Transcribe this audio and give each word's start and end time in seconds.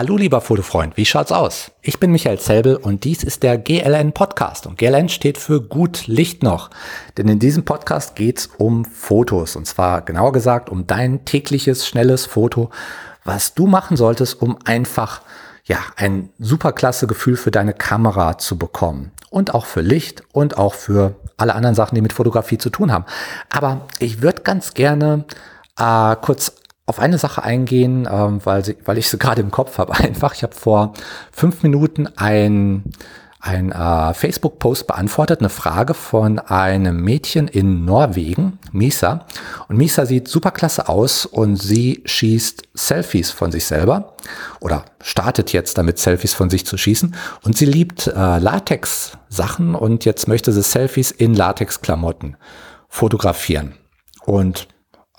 Hallo 0.00 0.16
lieber 0.16 0.40
Fotofreund, 0.40 0.96
wie 0.96 1.04
schaut's 1.04 1.30
aus? 1.30 1.72
Ich 1.82 2.00
bin 2.00 2.10
Michael 2.10 2.38
Zelbel 2.38 2.76
und 2.76 3.04
dies 3.04 3.22
ist 3.22 3.42
der 3.42 3.58
GLN 3.58 4.14
Podcast 4.14 4.66
und 4.66 4.78
GLN 4.78 5.10
steht 5.10 5.36
für 5.36 5.60
gut 5.60 6.06
Licht 6.06 6.42
noch. 6.42 6.70
Denn 7.18 7.28
in 7.28 7.38
diesem 7.38 7.66
Podcast 7.66 8.16
geht's 8.16 8.48
um 8.56 8.86
Fotos 8.86 9.56
und 9.56 9.66
zwar 9.66 10.00
genauer 10.00 10.32
gesagt 10.32 10.70
um 10.70 10.86
dein 10.86 11.26
tägliches 11.26 11.86
schnelles 11.86 12.24
Foto, 12.24 12.70
was 13.24 13.52
du 13.52 13.66
machen 13.66 13.98
solltest, 13.98 14.40
um 14.40 14.56
einfach 14.64 15.20
ja, 15.64 15.80
ein 15.96 16.30
superklasse 16.38 17.06
Gefühl 17.06 17.36
für 17.36 17.50
deine 17.50 17.74
Kamera 17.74 18.38
zu 18.38 18.56
bekommen 18.56 19.12
und 19.28 19.52
auch 19.52 19.66
für 19.66 19.82
Licht 19.82 20.22
und 20.32 20.56
auch 20.56 20.72
für 20.72 21.16
alle 21.36 21.54
anderen 21.54 21.76
Sachen, 21.76 21.94
die 21.94 22.00
mit 22.00 22.14
Fotografie 22.14 22.56
zu 22.56 22.70
tun 22.70 22.90
haben. 22.90 23.04
Aber 23.50 23.82
ich 23.98 24.22
würde 24.22 24.40
ganz 24.40 24.72
gerne 24.72 25.26
äh, 25.78 26.16
kurz 26.22 26.54
auf 26.90 26.98
eine 26.98 27.18
Sache 27.18 27.42
eingehen, 27.42 28.06
ähm, 28.10 28.40
weil, 28.44 28.64
sie, 28.64 28.76
weil 28.84 28.98
ich 28.98 29.08
sie 29.08 29.18
gerade 29.24 29.40
im 29.40 29.50
Kopf 29.50 29.78
habe. 29.78 29.94
Einfach, 29.94 30.34
ich 30.34 30.42
habe 30.42 30.54
vor 30.54 30.92
fünf 31.32 31.62
Minuten 31.62 32.08
ein, 32.16 32.82
ein 33.38 33.70
äh, 33.70 34.12
Facebook-Post 34.12 34.88
beantwortet, 34.88 35.38
eine 35.38 35.48
Frage 35.48 35.94
von 35.94 36.40
einem 36.40 37.00
Mädchen 37.00 37.46
in 37.46 37.84
Norwegen, 37.84 38.58
Misa. 38.72 39.24
Und 39.68 39.76
Misa 39.76 40.04
sieht 40.04 40.26
super 40.26 40.50
klasse 40.50 40.88
aus 40.88 41.26
und 41.26 41.56
sie 41.56 42.02
schießt 42.04 42.64
Selfies 42.74 43.30
von 43.30 43.52
sich 43.52 43.64
selber 43.64 44.14
oder 44.58 44.84
startet 45.00 45.52
jetzt 45.52 45.78
damit, 45.78 45.98
Selfies 45.98 46.34
von 46.34 46.50
sich 46.50 46.66
zu 46.66 46.76
schießen. 46.76 47.14
Und 47.42 47.56
sie 47.56 47.66
liebt 47.66 48.08
äh, 48.08 48.38
Latex-Sachen 48.38 49.76
und 49.76 50.04
jetzt 50.04 50.26
möchte 50.26 50.52
sie 50.52 50.62
Selfies 50.62 51.12
in 51.12 51.34
Latex-Klamotten 51.34 52.36
fotografieren. 52.88 53.74
Und 54.26 54.66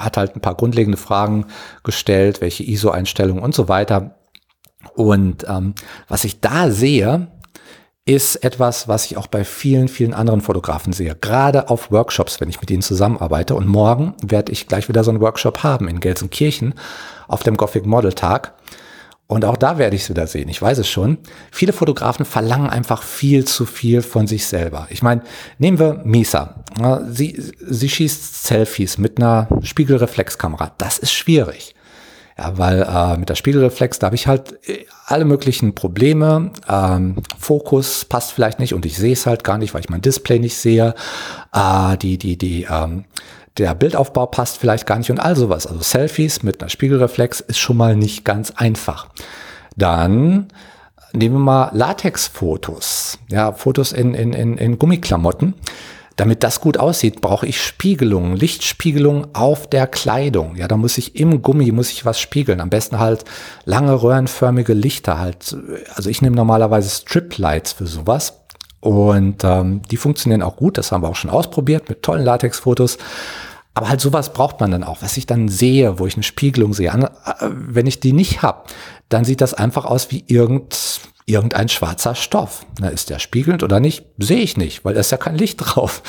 hat 0.03 0.17
halt 0.17 0.35
ein 0.35 0.41
paar 0.41 0.55
grundlegende 0.55 0.97
Fragen 0.97 1.45
gestellt, 1.83 2.41
welche 2.41 2.63
ISO-Einstellungen 2.63 3.43
und 3.43 3.55
so 3.55 3.67
weiter. 3.67 4.15
Und 4.95 5.45
ähm, 5.47 5.75
was 6.07 6.23
ich 6.23 6.41
da 6.41 6.71
sehe, 6.71 7.27
ist 8.05 8.37
etwas, 8.37 8.87
was 8.87 9.05
ich 9.05 9.17
auch 9.17 9.27
bei 9.27 9.43
vielen, 9.43 9.87
vielen 9.87 10.13
anderen 10.13 10.41
Fotografen 10.41 10.91
sehe. 10.91 11.15
Gerade 11.15 11.69
auf 11.69 11.91
Workshops, 11.91 12.41
wenn 12.41 12.49
ich 12.49 12.59
mit 12.59 12.71
ihnen 12.71 12.81
zusammenarbeite. 12.81 13.53
Und 13.55 13.67
morgen 13.67 14.15
werde 14.23 14.51
ich 14.51 14.67
gleich 14.67 14.89
wieder 14.89 15.03
so 15.03 15.11
einen 15.11 15.21
Workshop 15.21 15.63
haben 15.63 15.87
in 15.87 15.99
Gelsenkirchen 15.99 16.73
auf 17.27 17.43
dem 17.43 17.57
Gothic 17.57 17.85
Model 17.85 18.13
Tag. 18.13 18.53
Und 19.31 19.45
auch 19.45 19.55
da 19.55 19.77
werde 19.77 19.95
ich 19.95 20.01
es 20.01 20.09
wieder 20.09 20.27
sehen. 20.27 20.49
Ich 20.49 20.61
weiß 20.61 20.79
es 20.79 20.89
schon. 20.89 21.17
Viele 21.51 21.71
Fotografen 21.71 22.25
verlangen 22.25 22.69
einfach 22.69 23.01
viel 23.01 23.45
zu 23.45 23.65
viel 23.65 24.01
von 24.01 24.27
sich 24.27 24.45
selber. 24.45 24.87
Ich 24.89 25.03
meine, 25.03 25.21
nehmen 25.57 25.79
wir 25.79 26.01
Misa. 26.03 26.65
Sie, 27.07 27.41
sie 27.61 27.89
schießt 27.89 28.43
Selfies 28.45 28.97
mit 28.97 29.19
einer 29.19 29.47
Spiegelreflexkamera. 29.63 30.73
Das 30.77 30.99
ist 30.99 31.13
schwierig. 31.13 31.75
Ja, 32.41 32.57
weil 32.57 32.81
äh, 32.81 33.17
mit 33.17 33.29
der 33.29 33.35
Spiegelreflex, 33.35 33.99
da 33.99 34.07
habe 34.07 34.15
ich 34.15 34.25
halt 34.25 34.67
äh, 34.67 34.85
alle 35.05 35.25
möglichen 35.25 35.75
Probleme. 35.75 36.51
Ähm, 36.67 37.17
Fokus 37.37 38.05
passt 38.05 38.31
vielleicht 38.31 38.59
nicht 38.59 38.73
und 38.73 38.83
ich 38.85 38.97
sehe 38.97 39.13
es 39.13 39.27
halt 39.27 39.43
gar 39.43 39.59
nicht, 39.59 39.75
weil 39.75 39.81
ich 39.81 39.89
mein 39.89 40.01
Display 40.01 40.39
nicht 40.39 40.57
sehe. 40.57 40.95
Äh, 41.53 41.97
die, 41.97 42.17
die, 42.17 42.37
die, 42.37 42.67
ähm, 42.67 43.05
der 43.57 43.75
Bildaufbau 43.75 44.25
passt 44.25 44.57
vielleicht 44.57 44.87
gar 44.87 44.97
nicht 44.97 45.11
und 45.11 45.19
all 45.19 45.35
sowas. 45.35 45.67
Also 45.67 45.81
Selfies 45.81 46.41
mit 46.41 46.61
einer 46.61 46.69
Spiegelreflex 46.69 47.41
ist 47.41 47.59
schon 47.59 47.77
mal 47.77 47.95
nicht 47.95 48.25
ganz 48.25 48.51
einfach. 48.55 49.09
Dann 49.75 50.47
nehmen 51.13 51.35
wir 51.35 51.39
mal 51.39 51.69
Latexfotos, 51.73 53.19
ja, 53.29 53.51
Fotos 53.51 53.91
in, 53.91 54.15
in, 54.15 54.33
in, 54.33 54.57
in 54.57 54.79
Gummiklamotten. 54.79 55.53
Damit 56.21 56.43
das 56.43 56.61
gut 56.61 56.77
aussieht, 56.77 57.19
brauche 57.19 57.47
ich 57.47 57.59
Spiegelungen, 57.59 58.35
Lichtspiegelungen 58.35 59.33
auf 59.33 59.67
der 59.67 59.87
Kleidung. 59.87 60.55
Ja, 60.55 60.67
da 60.67 60.77
muss 60.77 60.99
ich 60.99 61.15
im 61.15 61.41
Gummi 61.41 61.71
muss 61.71 61.89
ich 61.89 62.05
was 62.05 62.19
spiegeln. 62.19 62.61
Am 62.61 62.69
besten 62.69 62.99
halt 62.99 63.25
lange 63.65 64.03
röhrenförmige 64.03 64.73
Lichter 64.73 65.17
halt. 65.17 65.57
Also 65.95 66.11
ich 66.11 66.21
nehme 66.21 66.35
normalerweise 66.35 66.91
Strip 66.91 67.39
Lights 67.39 67.73
für 67.73 67.87
sowas. 67.87 68.39
Und 68.81 69.43
ähm, 69.43 69.81
die 69.89 69.97
funktionieren 69.97 70.43
auch 70.43 70.57
gut, 70.57 70.77
das 70.77 70.91
haben 70.91 71.01
wir 71.01 71.09
auch 71.09 71.15
schon 71.15 71.31
ausprobiert 71.31 71.89
mit 71.89 72.03
tollen 72.03 72.23
Latexfotos. 72.23 72.99
Aber 73.73 73.89
halt 73.89 73.99
sowas 73.99 74.31
braucht 74.31 74.59
man 74.59 74.69
dann 74.69 74.83
auch, 74.83 75.01
was 75.01 75.17
ich 75.17 75.25
dann 75.25 75.49
sehe, 75.49 75.97
wo 75.97 76.05
ich 76.05 76.13
eine 76.13 76.23
Spiegelung 76.23 76.75
sehe. 76.75 76.89
Äh, 76.91 77.07
wenn 77.49 77.87
ich 77.87 77.99
die 77.99 78.13
nicht 78.13 78.43
habe, 78.43 78.69
dann 79.09 79.25
sieht 79.25 79.41
das 79.41 79.55
einfach 79.55 79.85
aus 79.85 80.11
wie 80.11 80.23
irgend, 80.27 81.01
irgendein 81.25 81.69
schwarzer 81.69 82.15
Stoff. 82.15 82.65
Na, 82.79 82.89
ist 82.89 83.09
der 83.09 83.19
spiegelnd 83.19 83.63
oder 83.63 83.79
nicht? 83.79 84.05
Sehe 84.17 84.39
ich 84.39 84.57
nicht, 84.57 84.83
weil 84.83 84.93
da 84.93 84.99
ist 84.99 85.11
ja 85.11 85.17
kein 85.17 85.37
Licht 85.37 85.57
drauf. 85.61 86.01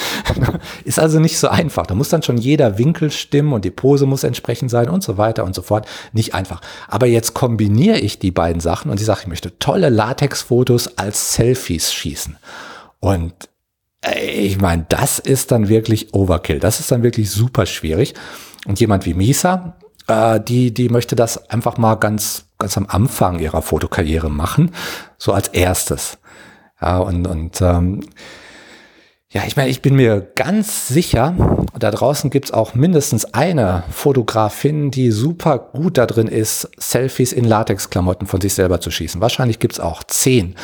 ist 0.84 0.98
also 0.98 1.20
nicht 1.20 1.38
so 1.38 1.48
einfach. 1.48 1.86
Da 1.86 1.94
muss 1.94 2.08
dann 2.08 2.22
schon 2.22 2.38
jeder 2.38 2.78
Winkel 2.78 3.10
stimmen 3.10 3.52
und 3.52 3.64
die 3.64 3.70
Pose 3.70 4.06
muss 4.06 4.24
entsprechend 4.24 4.70
sein 4.70 4.88
und 4.88 5.02
so 5.02 5.18
weiter 5.18 5.44
und 5.44 5.54
so 5.54 5.62
fort. 5.62 5.86
Nicht 6.12 6.34
einfach. 6.34 6.60
Aber 6.88 7.06
jetzt 7.06 7.34
kombiniere 7.34 7.98
ich 7.98 8.18
die 8.18 8.30
beiden 8.30 8.60
Sachen 8.60 8.90
und 8.90 9.00
ich 9.00 9.06
sage, 9.06 9.20
ich 9.22 9.28
möchte 9.28 9.58
tolle 9.58 9.88
Latexfotos 9.88 10.98
als 10.98 11.34
Selfies 11.34 11.92
schießen. 11.92 12.36
Und 13.00 13.34
ich 14.24 14.60
meine, 14.60 14.86
das 14.88 15.18
ist 15.18 15.52
dann 15.52 15.68
wirklich 15.68 16.12
Overkill. 16.12 16.58
Das 16.58 16.80
ist 16.80 16.90
dann 16.90 17.02
wirklich 17.02 17.30
super 17.30 17.66
schwierig. 17.66 18.14
Und 18.66 18.80
jemand 18.80 19.06
wie 19.06 19.14
Misa, 19.14 19.76
äh, 20.08 20.40
die, 20.40 20.74
die 20.74 20.88
möchte 20.88 21.16
das 21.16 21.50
einfach 21.50 21.78
mal 21.78 21.94
ganz, 21.96 22.46
ganz 22.62 22.76
am 22.78 22.86
Anfang 22.88 23.38
ihrer 23.38 23.60
Fotokarriere 23.60 24.30
machen, 24.30 24.70
so 25.18 25.32
als 25.32 25.48
erstes. 25.48 26.18
Ja, 26.80 26.98
und, 26.98 27.26
und 27.26 27.60
ähm, 27.60 28.00
ja, 29.30 29.42
ich 29.46 29.56
meine, 29.56 29.70
ich 29.70 29.80
bin 29.80 29.94
mir 29.94 30.20
ganz 30.34 30.88
sicher, 30.88 31.34
da 31.78 31.90
draußen 31.90 32.28
gibt's 32.28 32.50
auch 32.50 32.74
mindestens 32.74 33.24
eine 33.32 33.82
Fotografin, 33.90 34.90
die 34.90 35.10
super 35.10 35.58
gut 35.58 35.96
da 35.96 36.06
drin 36.06 36.28
ist, 36.28 36.70
Selfies 36.76 37.32
in 37.32 37.44
Latexklamotten 37.44 38.26
von 38.26 38.40
sich 38.40 38.52
selber 38.52 38.80
zu 38.80 38.90
schießen. 38.90 39.20
Wahrscheinlich 39.20 39.58
gibt's 39.58 39.80
auch 39.80 40.02
zehn. 40.04 40.54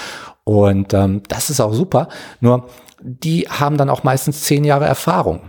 Und 0.44 0.92
ähm, 0.92 1.22
das 1.28 1.50
ist 1.50 1.60
auch 1.60 1.72
super. 1.72 2.08
Nur 2.40 2.68
die 3.00 3.48
haben 3.48 3.78
dann 3.78 3.90
auch 3.90 4.02
meistens 4.02 4.42
zehn 4.42 4.64
Jahre 4.64 4.84
Erfahrung. 4.84 5.40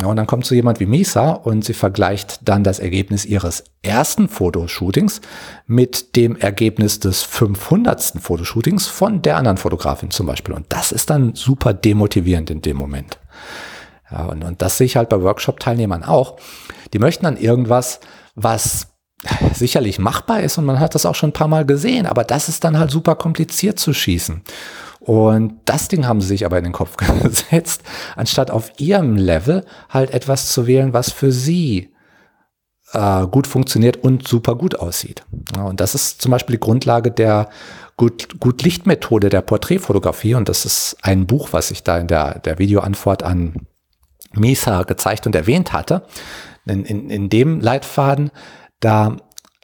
Ja, 0.00 0.08
und 0.08 0.16
dann 0.16 0.26
kommt 0.26 0.44
so 0.44 0.54
jemand 0.54 0.78
wie 0.78 0.86
Misa 0.86 1.30
und 1.30 1.64
sie 1.64 1.72
vergleicht 1.72 2.40
dann 2.46 2.64
das 2.64 2.80
Ergebnis 2.80 3.24
ihres 3.24 3.64
ersten 3.82 4.28
Fotoshootings 4.28 5.22
mit 5.66 6.16
dem 6.16 6.36
Ergebnis 6.36 7.00
des 7.00 7.22
500. 7.22 8.14
Fotoshootings 8.20 8.88
von 8.88 9.22
der 9.22 9.38
anderen 9.38 9.56
Fotografin 9.56 10.10
zum 10.10 10.26
Beispiel. 10.26 10.54
Und 10.54 10.66
das 10.68 10.92
ist 10.92 11.08
dann 11.08 11.34
super 11.34 11.72
demotivierend 11.72 12.50
in 12.50 12.60
dem 12.60 12.76
Moment. 12.76 13.18
Ja, 14.10 14.26
und, 14.26 14.44
und 14.44 14.60
das 14.60 14.76
sehe 14.76 14.84
ich 14.84 14.96
halt 14.96 15.08
bei 15.08 15.20
Workshop-Teilnehmern 15.20 16.04
auch. 16.04 16.36
Die 16.92 16.98
möchten 16.98 17.24
dann 17.24 17.38
irgendwas, 17.38 18.00
was 18.34 18.88
sicherlich 19.54 19.98
machbar 19.98 20.40
ist 20.40 20.58
und 20.58 20.66
man 20.66 20.78
hat 20.78 20.94
das 20.94 21.06
auch 21.06 21.14
schon 21.14 21.30
ein 21.30 21.34
paar 21.34 21.48
Mal 21.48 21.64
gesehen, 21.64 22.06
aber 22.06 22.22
das 22.22 22.48
ist 22.48 22.64
dann 22.64 22.78
halt 22.78 22.90
super 22.90 23.14
kompliziert 23.14 23.78
zu 23.78 23.92
schießen. 23.92 24.42
Und 25.06 25.60
das 25.66 25.86
Ding 25.86 26.04
haben 26.06 26.20
sie 26.20 26.26
sich 26.26 26.44
aber 26.44 26.58
in 26.58 26.64
den 26.64 26.72
Kopf 26.72 26.96
gesetzt, 27.22 27.82
anstatt 28.16 28.50
auf 28.50 28.72
ihrem 28.78 29.16
Level 29.16 29.64
halt 29.88 30.10
etwas 30.10 30.50
zu 30.50 30.66
wählen, 30.66 30.92
was 30.92 31.12
für 31.12 31.30
sie 31.30 31.94
äh, 32.92 33.26
gut 33.28 33.46
funktioniert 33.46 33.98
und 33.98 34.26
super 34.26 34.56
gut 34.56 34.74
aussieht. 34.74 35.22
Ja, 35.54 35.62
und 35.64 35.80
das 35.80 35.94
ist 35.94 36.20
zum 36.20 36.32
Beispiel 36.32 36.56
die 36.56 36.60
Grundlage 36.60 37.12
der 37.12 37.48
gut, 37.96 38.40
gut 38.40 38.62
Lichtmethode 38.62 39.28
der 39.28 39.42
Porträtfotografie. 39.42 40.34
Und 40.34 40.48
das 40.48 40.64
ist 40.64 40.96
ein 41.02 41.28
Buch, 41.28 41.50
was 41.52 41.70
ich 41.70 41.84
da 41.84 41.98
in 41.98 42.08
der, 42.08 42.40
der 42.40 42.58
Videoantwort 42.58 43.22
an 43.22 43.68
Misa 44.32 44.82
gezeigt 44.82 45.26
und 45.26 45.36
erwähnt 45.36 45.72
hatte. 45.72 46.02
In, 46.66 46.84
in, 46.84 47.10
in 47.10 47.28
dem 47.28 47.60
Leitfaden, 47.60 48.32
da 48.80 49.18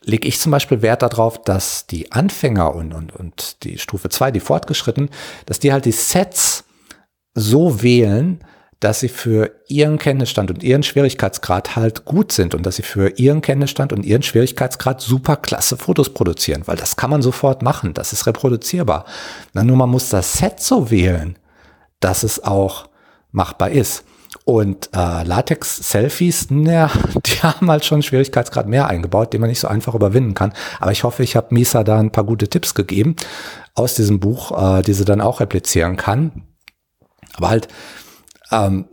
lege 0.04 0.28
ich 0.28 0.40
zum 0.40 0.52
Beispiel 0.52 0.82
Wert 0.82 1.02
darauf, 1.02 1.42
dass 1.42 1.86
die 1.86 2.12
Anfänger 2.12 2.74
und, 2.74 2.92
und, 2.92 3.14
und 3.14 3.62
die 3.64 3.78
Stufe 3.78 4.08
2, 4.08 4.30
die 4.30 4.40
Fortgeschrittenen, 4.40 5.10
dass 5.46 5.58
die 5.58 5.72
halt 5.72 5.84
die 5.84 5.92
Sets 5.92 6.64
so 7.34 7.82
wählen, 7.82 8.40
dass 8.82 8.98
sie 8.98 9.08
für 9.08 9.52
ihren 9.68 9.96
Kenntnisstand 9.96 10.50
und 10.50 10.64
ihren 10.64 10.82
Schwierigkeitsgrad 10.82 11.76
halt 11.76 12.04
gut 12.04 12.32
sind 12.32 12.52
und 12.52 12.66
dass 12.66 12.76
sie 12.76 12.82
für 12.82 13.10
ihren 13.10 13.40
Kenntnisstand 13.40 13.92
und 13.92 14.04
ihren 14.04 14.24
Schwierigkeitsgrad 14.24 15.00
super 15.00 15.36
klasse 15.36 15.76
Fotos 15.76 16.12
produzieren, 16.12 16.62
weil 16.66 16.76
das 16.76 16.96
kann 16.96 17.10
man 17.10 17.22
sofort 17.22 17.62
machen, 17.62 17.94
das 17.94 18.12
ist 18.12 18.26
reproduzierbar. 18.26 19.04
Na, 19.52 19.62
nur 19.62 19.76
man 19.76 19.88
muss 19.88 20.08
das 20.08 20.32
Set 20.32 20.58
so 20.58 20.90
wählen, 20.90 21.38
dass 22.00 22.24
es 22.24 22.42
auch 22.42 22.88
machbar 23.30 23.70
ist. 23.70 24.04
Und 24.44 24.90
äh, 24.92 25.22
Latex-Selfies, 25.22 26.50
naja, 26.50 26.90
die 27.26 27.42
haben 27.42 27.70
halt 27.70 27.84
schon 27.84 28.02
Schwierigkeitsgrad 28.02 28.66
mehr 28.66 28.88
eingebaut, 28.88 29.32
den 29.32 29.40
man 29.40 29.50
nicht 29.50 29.60
so 29.60 29.68
einfach 29.68 29.94
überwinden 29.94 30.34
kann. 30.34 30.52
Aber 30.80 30.90
ich 30.90 31.04
hoffe, 31.04 31.22
ich 31.22 31.36
habe 31.36 31.54
Misa 31.54 31.84
da 31.84 31.98
ein 31.98 32.10
paar 32.10 32.24
gute 32.24 32.48
Tipps 32.48 32.74
gegeben 32.74 33.14
aus 33.74 33.94
diesem 33.94 34.20
Buch, 34.20 34.78
äh, 34.78 34.82
die 34.82 34.94
sie 34.94 35.04
dann 35.04 35.20
auch 35.20 35.40
replizieren 35.40 35.96
kann. 35.96 36.44
Aber 37.34 37.50
halt, 37.50 37.68
ähm, 38.50 38.86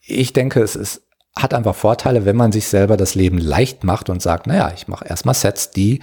ich 0.00 0.32
denke, 0.32 0.62
es 0.62 0.74
ist 0.74 1.02
hat 1.36 1.54
einfach 1.54 1.74
Vorteile, 1.74 2.24
wenn 2.24 2.36
man 2.36 2.52
sich 2.52 2.66
selber 2.66 2.96
das 2.96 3.14
Leben 3.14 3.38
leicht 3.38 3.84
macht 3.84 4.10
und 4.10 4.20
sagt, 4.20 4.46
naja, 4.46 4.72
ich 4.74 4.88
mache 4.88 5.06
erstmal 5.06 5.34
Sets, 5.34 5.70
die 5.70 6.00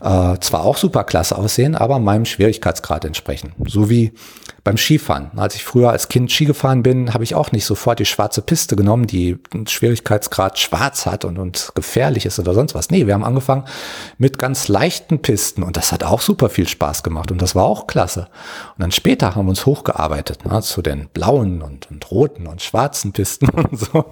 äh, 0.00 0.38
zwar 0.38 0.64
auch 0.64 0.76
super 0.76 1.04
klasse 1.04 1.36
aussehen, 1.36 1.74
aber 1.74 1.98
meinem 1.98 2.24
Schwierigkeitsgrad 2.24 3.04
entsprechen. 3.04 3.52
So 3.66 3.90
wie 3.90 4.12
beim 4.64 4.76
Skifahren. 4.76 5.30
Als 5.36 5.54
ich 5.54 5.64
früher 5.64 5.90
als 5.90 6.08
Kind 6.08 6.30
Ski 6.30 6.44
gefahren 6.44 6.82
bin, 6.82 7.14
habe 7.14 7.24
ich 7.24 7.34
auch 7.34 7.52
nicht 7.52 7.64
sofort 7.64 7.98
die 7.98 8.04
schwarze 8.04 8.42
Piste 8.42 8.76
genommen, 8.76 9.06
die 9.06 9.38
einen 9.52 9.66
Schwierigkeitsgrad 9.66 10.58
schwarz 10.58 11.06
hat 11.06 11.24
und, 11.24 11.38
und 11.38 11.72
gefährlich 11.74 12.26
ist 12.26 12.38
oder 12.38 12.54
sonst 12.54 12.74
was. 12.74 12.90
Nee, 12.90 13.06
wir 13.06 13.14
haben 13.14 13.24
angefangen 13.24 13.64
mit 14.18 14.38
ganz 14.38 14.68
leichten 14.68 15.22
Pisten 15.22 15.62
und 15.62 15.76
das 15.76 15.92
hat 15.92 16.04
auch 16.04 16.20
super 16.20 16.50
viel 16.50 16.68
Spaß 16.68 17.02
gemacht 17.02 17.30
und 17.30 17.40
das 17.40 17.54
war 17.54 17.64
auch 17.64 17.86
klasse. 17.86 18.28
Und 18.76 18.80
dann 18.80 18.92
später 18.92 19.34
haben 19.34 19.46
wir 19.46 19.50
uns 19.50 19.66
hochgearbeitet 19.66 20.44
ne, 20.44 20.60
zu 20.62 20.82
den 20.82 21.08
blauen 21.08 21.62
und, 21.62 21.90
und 21.90 22.10
roten 22.10 22.46
und 22.46 22.62
schwarzen 22.62 23.12
Pisten 23.12 23.48
und 23.50 23.78
so. 23.78 24.04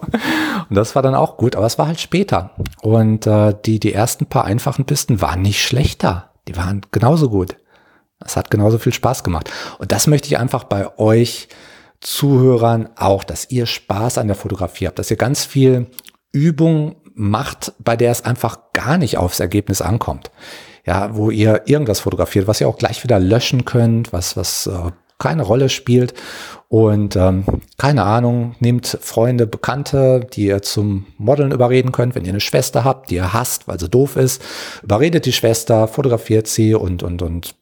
Und 0.68 0.76
das 0.76 0.94
war 0.94 1.02
dann 1.02 1.14
auch 1.14 1.36
gut, 1.36 1.56
aber 1.56 1.66
es 1.66 1.78
war 1.78 1.86
halt 1.86 2.00
später. 2.00 2.50
Und 2.82 3.26
äh, 3.26 3.54
die, 3.64 3.80
die 3.80 3.92
ersten 3.92 4.26
paar 4.26 4.44
einfachen 4.44 4.84
Pisten 4.84 5.20
waren 5.20 5.42
nicht 5.42 5.62
schlechter. 5.62 6.30
Die 6.46 6.56
waren 6.56 6.82
genauso 6.90 7.30
gut. 7.30 7.56
Es 8.24 8.36
hat 8.36 8.50
genauso 8.50 8.78
viel 8.78 8.92
Spaß 8.92 9.22
gemacht. 9.22 9.50
Und 9.78 9.92
das 9.92 10.06
möchte 10.06 10.28
ich 10.28 10.38
einfach 10.38 10.64
bei 10.64 10.98
euch 10.98 11.48
Zuhörern 12.00 12.88
auch, 12.96 13.24
dass 13.24 13.50
ihr 13.50 13.66
Spaß 13.66 14.18
an 14.18 14.28
der 14.28 14.36
Fotografie 14.36 14.86
habt, 14.86 14.98
dass 14.98 15.10
ihr 15.10 15.16
ganz 15.16 15.44
viel 15.44 15.86
Übung 16.32 16.96
macht, 17.14 17.72
bei 17.78 17.96
der 17.96 18.12
es 18.12 18.24
einfach 18.24 18.72
gar 18.72 18.98
nicht 18.98 19.18
aufs 19.18 19.40
Ergebnis 19.40 19.82
ankommt. 19.82 20.30
Ja, 20.86 21.14
wo 21.14 21.30
ihr 21.30 21.62
irgendwas 21.66 22.00
fotografiert, 22.00 22.46
was 22.46 22.60
ihr 22.60 22.68
auch 22.68 22.78
gleich 22.78 23.04
wieder 23.04 23.18
löschen 23.18 23.64
könnt, 23.64 24.12
was, 24.12 24.36
was 24.36 24.66
äh, 24.66 24.90
keine 25.18 25.42
Rolle 25.42 25.68
spielt. 25.68 26.14
Und 26.68 27.16
ähm, 27.16 27.44
keine 27.78 28.04
Ahnung, 28.04 28.54
nehmt 28.60 28.98
Freunde, 29.00 29.46
Bekannte, 29.46 30.26
die 30.32 30.46
ihr 30.46 30.62
zum 30.62 31.06
Modeln 31.16 31.50
überreden 31.50 31.92
könnt, 31.92 32.14
wenn 32.14 32.24
ihr 32.24 32.32
eine 32.32 32.40
Schwester 32.40 32.84
habt, 32.84 33.10
die 33.10 33.16
ihr 33.16 33.32
hasst, 33.32 33.68
weil 33.68 33.80
sie 33.80 33.88
doof 33.88 34.16
ist, 34.16 34.42
überredet 34.82 35.24
die 35.24 35.32
Schwester, 35.32 35.88
fotografiert 35.88 36.46
sie 36.46 36.74
und, 36.74 37.02
und, 37.02 37.22
und 37.22 37.54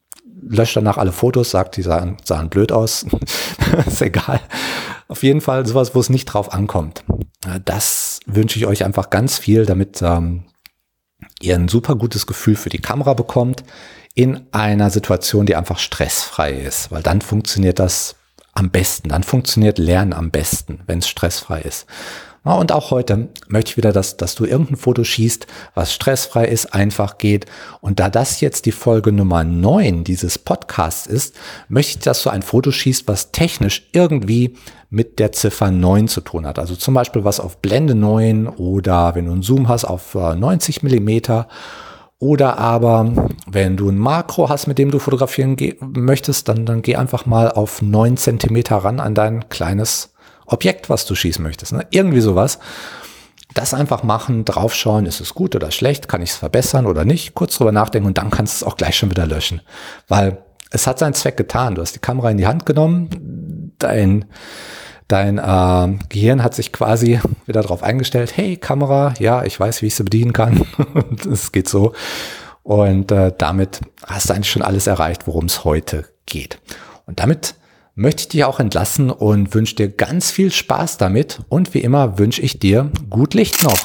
löscht 0.43 0.76
danach 0.76 0.99
alle 0.99 1.12
Fotos, 1.12 1.50
sagt, 1.50 1.76
die 1.76 1.82
sahen, 1.82 2.17
sahen 2.25 2.49
blöd 2.49 2.73
aus. 2.73 3.06
ist 3.87 4.03
egal. 4.03 4.41
Auf 5.08 5.23
jeden 5.23 5.41
Fall 5.41 5.67
sowas, 5.67 5.94
wo 5.94 6.00
es 6.00 6.11
nicht 6.11 6.26
drauf 6.26 6.53
ankommt. 6.53 7.05
Das 7.64 8.19
wünsche 8.26 8.58
ich 8.58 8.67
euch 8.67 8.85
einfach 8.85 9.11
ganz 9.11 9.38
viel, 9.38 9.67
damit 9.67 10.03
ähm, 10.03 10.44
ihr 11.41 11.55
ein 11.55 11.69
super 11.69 11.94
gutes 11.94 12.26
Gefühl 12.26 12.56
für 12.56 12.70
die 12.70 12.81
Kamera 12.81 13.14
bekommt 13.14 13.62
in 14.17 14.47
einer 14.51 14.91
Situation, 14.91 15.45
die 15.47 15.55
einfach 15.55 15.79
stressfrei 15.79 16.53
ist, 16.53 16.91
weil 16.91 17.03
dann 17.03 17.21
funktioniert 17.21 17.79
das 17.79 18.17
am 18.55 18.71
besten, 18.71 19.11
dann 19.11 19.23
funktioniert 19.23 19.79
Lernen 19.79 20.15
am 20.15 20.31
besten, 20.31 20.81
wenn 20.87 21.01
es 21.01 21.09
stressfrei 21.09 21.61
ist. 21.61 21.87
Und 22.43 22.71
auch 22.71 22.93
heute 22.93 23.29
möchte 23.49 23.73
ich 23.73 23.77
wieder, 23.77 23.93
dass, 23.93 24.17
dass 24.17 24.37
du 24.37 24.45
irgendein 24.45 24.77
Foto 24.77 25.03
schießt, 25.03 25.49
was 25.75 25.93
stressfrei 25.93 26.47
ist, 26.47 26.73
einfach 26.73 27.19
geht. 27.19 27.45
Und 27.81 27.99
da 27.99 28.09
das 28.09 28.41
jetzt 28.41 28.67
die 28.67 28.73
Folge 28.73 29.11
Nummer 29.11 29.43
9 29.43 30.05
dieses 30.05 30.39
Podcasts 30.39 31.07
ist, 31.07 31.35
möchte 31.69 31.99
ich, 31.99 32.05
dass 32.05 32.23
du 32.23 32.31
ein 32.31 32.43
Foto 32.43 32.71
schießt, 32.71 33.09
was 33.09 33.33
technisch 33.33 33.89
irgendwie 33.93 34.57
mit 34.91 35.19
der 35.19 35.33
Ziffer 35.33 35.73
9 35.73 36.07
zu 36.07 36.21
tun 36.21 36.47
hat. 36.47 36.61
Also 36.61 36.77
zum 36.77 36.95
Beispiel 36.95 37.25
was 37.25 37.41
auf 37.41 37.59
Blende 37.59 37.97
9 37.97 38.47
oder 38.47 39.17
wenn 39.17 39.27
du 39.27 39.33
einen 39.33 39.43
Zoom 39.43 39.69
hast 39.69 39.85
auf 39.85 40.15
90 40.15 40.77
äh, 40.77 40.87
Millimeter 40.87 41.49
oder 42.19 42.59
aber, 42.59 43.29
wenn 43.47 43.77
du 43.77 43.91
ein 43.91 43.99
Makro 43.99 44.49
hast, 44.49 44.67
mit 44.67 44.79
dem 44.79 44.91
du 44.91 44.99
fotografieren 44.99 45.57
möchtest, 45.81 46.49
dann, 46.49 46.65
dann 46.65 46.81
geh 46.81 46.97
einfach 46.97 47.27
mal 47.27 47.51
auf 47.51 47.83
9 47.83 48.17
Zentimeter 48.17 48.77
ran 48.77 49.01
an 49.01 49.15
dein 49.15 49.49
kleines 49.51 50.15
Objekt, 50.47 50.89
was 50.89 51.05
du 51.05 51.15
schießen 51.15 51.43
möchtest. 51.43 51.73
Ne? 51.73 51.87
Irgendwie 51.91 52.21
sowas. 52.21 52.59
Das 53.53 53.75
einfach 53.75 54.03
machen, 54.03 54.45
draufschauen, 54.45 55.07
ist 55.07 55.21
es 55.21 55.35
gut 55.35 55.55
oder 55.55 55.71
schlecht, 55.71 56.09
kann 56.09 56.23
ich 56.23 56.31
es 56.31 56.37
verbessern 56.37 56.87
oder 56.87 57.05
nicht, 57.05 57.35
kurz 57.35 57.57
drüber 57.57 57.73
nachdenken 57.73 58.07
und 58.07 58.19
dann 58.19 58.31
kannst 58.31 58.61
du 58.61 58.65
es 58.65 58.71
auch 58.71 58.77
gleich 58.77 58.97
schon 58.97 59.11
wieder 59.11 59.27
löschen. 59.27 59.61
Weil 60.09 60.43
es 60.71 60.87
hat 60.87 60.99
seinen 60.99 61.15
Zweck 61.15 61.37
getan. 61.37 61.75
Du 61.75 61.83
hast 61.83 61.95
die 61.95 62.01
Kamera 62.01 62.31
in 62.31 62.39
die 62.39 62.47
Hand 62.47 62.67
genommen, 62.67 63.73
dein, 63.79 64.27
dein 65.08 65.38
äh, 65.38 65.99
Gehirn 66.08 66.43
hat 66.43 66.55
sich 66.55 66.73
quasi 66.73 67.20
wieder 67.47 67.62
darauf 67.62 67.82
eingestellt, 67.82 68.37
hey 68.37 68.56
Kamera, 68.56 69.14
ja, 69.19 69.44
ich 69.44 69.58
weiß, 69.58 69.82
wie 69.82 69.87
ich 69.87 69.94
sie 69.94 70.05
bedienen 70.05 70.32
kann. 70.32 70.67
und 70.94 71.26
es 71.26 71.53
geht 71.53 71.69
so. 71.69 71.93
Und 72.62 73.12
äh, 73.12 73.32
damit 73.37 73.81
hast 74.06 74.29
du 74.29 74.35
eigentlich 74.35 74.50
schon 74.50 74.62
alles 74.62 74.87
erreicht, 74.87 75.26
worum 75.26 75.44
es 75.44 75.64
heute 75.64 76.05
geht. 76.26 76.58
Und 77.06 77.20
damit 77.20 77.55
möchte 77.94 78.23
ich 78.23 78.29
dich 78.29 78.44
auch 78.44 78.61
entlassen 78.61 79.11
und 79.11 79.55
wünsche 79.55 79.76
dir 79.76 79.88
ganz 79.88 80.31
viel 80.31 80.53
Spaß 80.53 80.99
damit. 80.99 81.41
Und 81.49 81.75
wie 81.75 81.81
immer 81.81 82.19
wünsche 82.19 82.43
ich 82.43 82.58
dir 82.58 82.91
gut 83.08 83.35
Licht 83.35 83.62
noch. 83.62 83.79